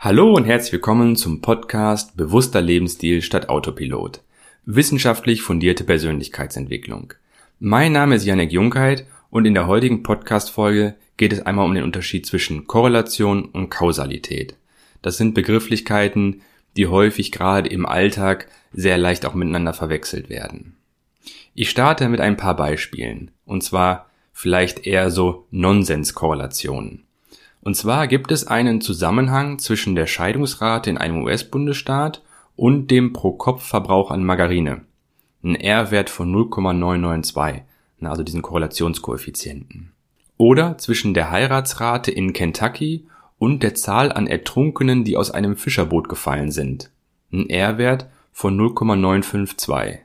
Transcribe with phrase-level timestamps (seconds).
[0.00, 4.22] Hallo und herzlich willkommen zum Podcast Bewusster Lebensstil statt Autopilot.
[4.64, 7.14] Wissenschaftlich fundierte Persönlichkeitsentwicklung.
[7.58, 11.82] Mein Name ist Janek Junkheit und in der heutigen Podcast-Folge geht es einmal um den
[11.82, 14.54] Unterschied zwischen Korrelation und Kausalität.
[15.02, 16.42] Das sind Begrifflichkeiten,
[16.76, 20.76] die häufig gerade im Alltag sehr leicht auch miteinander verwechselt werden.
[21.54, 27.07] Ich starte mit ein paar Beispielen, und zwar vielleicht eher so Nonsenskorrelationen.
[27.60, 32.22] Und zwar gibt es einen Zusammenhang zwischen der Scheidungsrate in einem US-Bundesstaat
[32.56, 34.82] und dem Pro-Kopf-Verbrauch an Margarine.
[35.42, 37.62] Ein R-Wert von 0,992,
[38.00, 39.92] also diesen Korrelationskoeffizienten.
[40.36, 43.06] Oder zwischen der Heiratsrate in Kentucky
[43.38, 46.90] und der Zahl an Ertrunkenen, die aus einem Fischerboot gefallen sind.
[47.32, 50.00] Ein R-Wert von 0,952.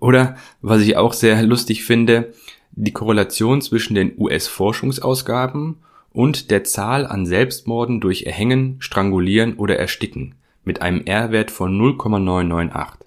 [0.00, 2.32] Oder, was ich auch sehr lustig finde,
[2.72, 5.78] die Korrelation zwischen den US-Forschungsausgaben
[6.10, 10.34] und der Zahl an Selbstmorden durch Erhängen, Strangulieren oder Ersticken
[10.64, 13.06] mit einem R-Wert von 0,998.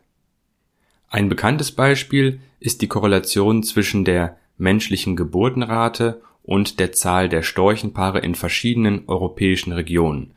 [1.09, 8.19] Ein bekanntes Beispiel ist die Korrelation zwischen der menschlichen Geburtenrate und der Zahl der Storchenpaare
[8.19, 10.31] in verschiedenen europäischen Regionen.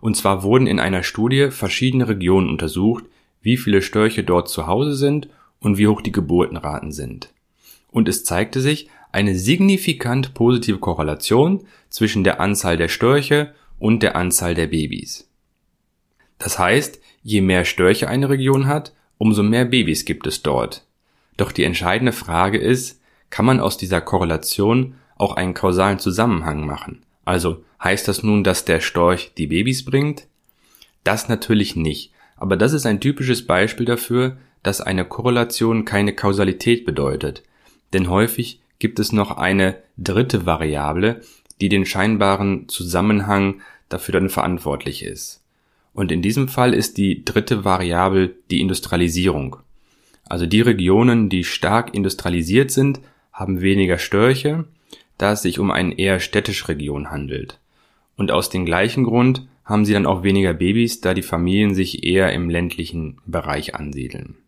[0.00, 3.04] Und zwar wurden in einer Studie verschiedene Regionen untersucht,
[3.40, 5.28] wie viele Störche dort zu Hause sind
[5.60, 7.32] und wie hoch die Geburtenraten sind.
[7.90, 14.16] Und es zeigte sich eine signifikant positive Korrelation zwischen der Anzahl der Störche und der
[14.16, 15.28] Anzahl der Babys.
[16.38, 20.84] Das heißt, je mehr Störche eine Region hat, umso mehr Babys gibt es dort.
[21.36, 27.02] Doch die entscheidende Frage ist, kann man aus dieser Korrelation auch einen kausalen Zusammenhang machen?
[27.24, 30.26] Also heißt das nun, dass der Storch die Babys bringt?
[31.04, 36.84] Das natürlich nicht, aber das ist ein typisches Beispiel dafür, dass eine Korrelation keine Kausalität
[36.84, 37.42] bedeutet,
[37.92, 41.20] denn häufig gibt es noch eine dritte Variable,
[41.60, 45.40] die den scheinbaren Zusammenhang dafür dann verantwortlich ist.
[45.94, 49.58] Und in diesem Fall ist die dritte Variable die Industrialisierung.
[50.28, 53.00] Also die Regionen, die stark industrialisiert sind,
[53.32, 54.64] haben weniger Störche,
[55.16, 57.60] da es sich um eine eher städtische Region handelt.
[58.16, 62.02] Und aus dem gleichen Grund haben sie dann auch weniger Babys, da die Familien sich
[62.02, 64.38] eher im ländlichen Bereich ansiedeln.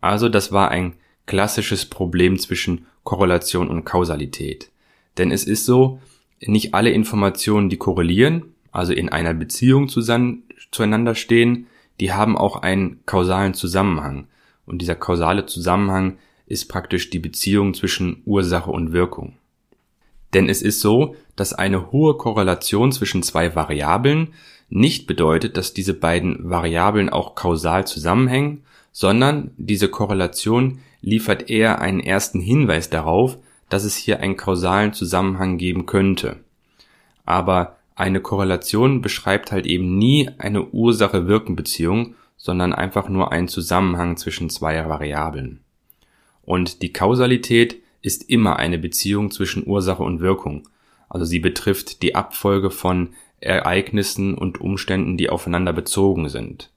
[0.00, 0.92] Also das war ein
[1.26, 4.70] klassisches Problem zwischen Korrelation und Kausalität.
[5.18, 6.00] Denn es ist so,
[6.40, 11.66] nicht alle Informationen, die korrelieren, also in einer Beziehung zueinander stehen,
[12.00, 14.26] die haben auch einen kausalen Zusammenhang.
[14.66, 19.34] Und dieser kausale Zusammenhang ist praktisch die Beziehung zwischen Ursache und Wirkung.
[20.34, 24.28] Denn es ist so, dass eine hohe Korrelation zwischen zwei Variablen
[24.70, 32.00] nicht bedeutet, dass diese beiden Variablen auch kausal zusammenhängen, sondern diese Korrelation liefert eher einen
[32.00, 33.36] ersten Hinweis darauf,
[33.68, 36.36] dass es hier einen kausalen Zusammenhang geben könnte.
[37.24, 44.50] Aber eine Korrelation beschreibt halt eben nie eine Ursache-Wirken-Beziehung, sondern einfach nur einen Zusammenhang zwischen
[44.50, 45.60] zwei Variablen.
[46.42, 50.68] Und die Kausalität ist immer eine Beziehung zwischen Ursache und Wirkung.
[51.08, 53.10] Also sie betrifft die Abfolge von
[53.40, 56.70] Ereignissen und Umständen, die aufeinander bezogen sind.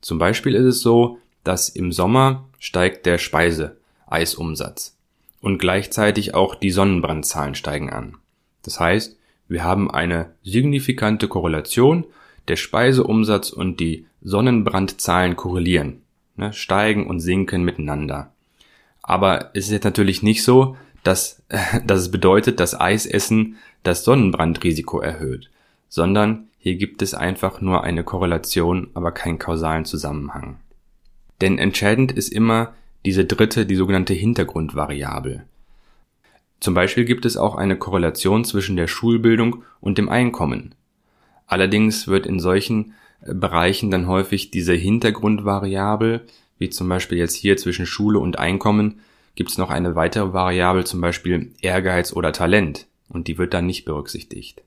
[0.00, 4.96] Zum Beispiel ist es so, dass im Sommer steigt der Speiseeisumsatz
[5.40, 8.16] und gleichzeitig auch die Sonnenbrandzahlen steigen an.
[8.62, 9.16] Das heißt,
[9.46, 12.06] wir haben eine signifikante Korrelation,
[12.48, 16.02] der Speiseumsatz und die Sonnenbrandzahlen korrelieren,
[16.36, 18.32] ne, steigen und sinken miteinander.
[19.02, 21.42] Aber es ist jetzt natürlich nicht so, dass,
[21.86, 25.50] dass es bedeutet, dass Eisessen das Sonnenbrandrisiko erhöht,
[25.88, 30.56] sondern hier gibt es einfach nur eine Korrelation, aber keinen kausalen Zusammenhang.
[31.44, 32.72] Denn entscheidend ist immer
[33.04, 35.44] diese dritte, die sogenannte Hintergrundvariable.
[36.58, 40.74] Zum Beispiel gibt es auch eine Korrelation zwischen der Schulbildung und dem Einkommen.
[41.46, 46.22] Allerdings wird in solchen äh, Bereichen dann häufig diese Hintergrundvariable,
[46.56, 49.00] wie zum Beispiel jetzt hier zwischen Schule und Einkommen,
[49.34, 53.66] gibt es noch eine weitere Variable, zum Beispiel Ehrgeiz oder Talent, und die wird dann
[53.66, 54.62] nicht berücksichtigt.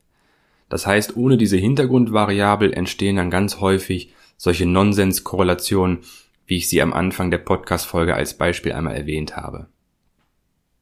[0.70, 6.04] Das heißt, ohne diese Hintergrundvariable entstehen dann ganz häufig solche Nonsenskorrelationen,
[6.48, 9.68] wie ich sie am Anfang der Podcast-Folge als Beispiel einmal erwähnt habe.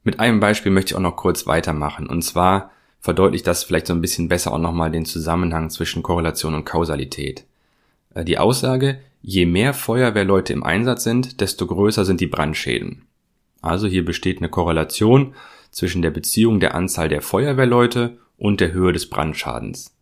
[0.03, 3.93] Mit einem Beispiel möchte ich auch noch kurz weitermachen, und zwar verdeutlicht das vielleicht so
[3.93, 7.45] ein bisschen besser auch nochmal den Zusammenhang zwischen Korrelation und Kausalität.
[8.13, 13.01] Äh, die Aussage, je mehr Feuerwehrleute im Einsatz sind, desto größer sind die Brandschäden.
[13.61, 15.33] Also hier besteht eine Korrelation
[15.71, 19.94] zwischen der Beziehung der Anzahl der Feuerwehrleute und der Höhe des Brandschadens.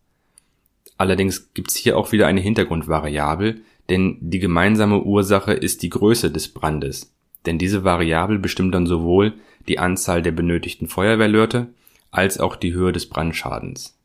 [0.96, 6.30] Allerdings gibt es hier auch wieder eine Hintergrundvariable, denn die gemeinsame Ursache ist die Größe
[6.30, 7.14] des Brandes,
[7.46, 9.34] denn diese Variable bestimmt dann sowohl
[9.68, 11.68] die Anzahl der benötigten Feuerwehrleute
[12.10, 13.98] als auch die Höhe des Brandschadens.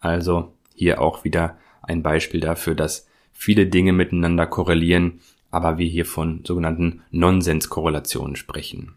[0.00, 5.20] Also Hier auch wieder ein Beispiel dafür, dass viele Dinge miteinander korrelieren,
[5.50, 8.96] aber wir hier von sogenannten Nonsenskorrelationen sprechen.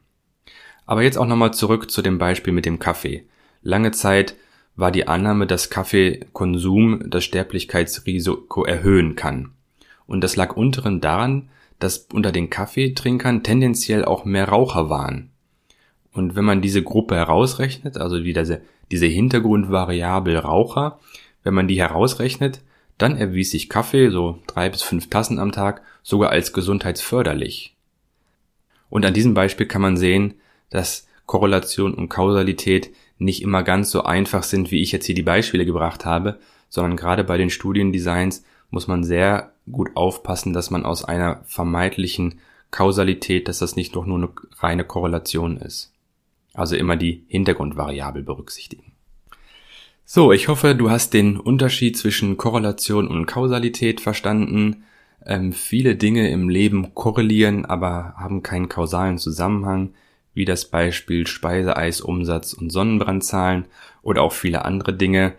[0.88, 3.28] Aber jetzt auch nochmal zurück zu dem Beispiel mit dem Kaffee.
[3.62, 4.36] Lange Zeit
[4.78, 9.52] war die Annahme, dass Kaffeekonsum das Sterblichkeitsrisiko erhöhen kann.
[10.06, 15.32] Und das lag unteren daran, dass unter den Kaffeetrinkern tendenziell auch mehr Raucher waren.
[16.14, 21.00] Und wenn man diese Gruppe herausrechnet, also wie diese, diese Hintergrundvariabel Raucher,
[21.44, 22.62] wenn man die herausrechnet,
[22.98, 27.76] dann erwies sich Kaffee, so drei bis fünf Tassen am Tag, sogar als gesundheitsförderlich.
[28.90, 30.36] Und an diesem Beispiel kann man sehen,
[30.70, 35.24] dass Korrelation und Kausalität nicht immer ganz so einfach sind, wie ich jetzt hier die
[35.24, 40.86] Beispiele gebracht habe, sondern gerade bei den Studiendesigns muss man sehr gut aufpassen, dass man
[40.86, 42.40] aus einer vermeintlichen
[42.72, 44.30] Kausalität, dass das nicht doch nur eine
[44.60, 45.94] reine Korrelation ist.
[46.54, 48.94] Also immer die Hintergrundvariabel berücksichtigen.
[50.06, 54.84] So, ich hoffe, du hast den Unterschied zwischen Korrelation und Kausalität verstanden.
[55.26, 59.94] Ähm, viele Dinge im Leben korrelieren, aber haben keinen kausalen Zusammenhang,
[60.38, 63.66] wie das Beispiel Speiseeisumsatz und Sonnenbrandzahlen
[64.02, 65.34] oder auch viele andere Dinge.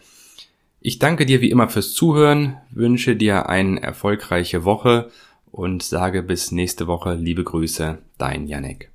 [0.80, 5.10] Ich danke dir wie immer fürs Zuhören, wünsche dir eine erfolgreiche Woche
[5.50, 8.90] und sage bis nächste Woche liebe Grüße, dein Janek.